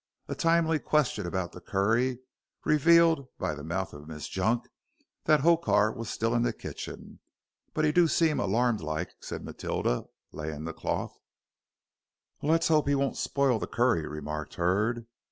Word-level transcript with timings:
A 0.27 0.33
timely 0.33 0.79
question 0.79 1.27
about 1.27 1.51
the 1.51 1.61
curry 1.61 2.21
revealed, 2.65 3.27
by 3.37 3.53
the 3.53 3.63
mouth 3.63 3.93
of 3.93 4.07
Miss 4.07 4.27
Junk, 4.27 4.67
that 5.25 5.41
Hokar 5.41 5.91
was 5.93 6.09
still 6.09 6.33
in 6.33 6.41
the 6.41 6.51
kitchen. 6.51 7.19
"But 7.75 7.85
he 7.85 7.91
do 7.91 8.07
seem 8.07 8.39
alarmed 8.39 8.81
like," 8.81 9.13
said 9.21 9.43
Matilda, 9.45 10.05
laying 10.31 10.63
the 10.63 10.73
cloth. 10.73 11.15
"Let's 12.41 12.69
hope 12.69 12.87
he 12.87 12.95
won't 12.95 13.15
spoil 13.15 13.59
the 13.59 13.67
curry," 13.67 14.07
remarked 14.07 14.55
Hurd. 14.55 15.05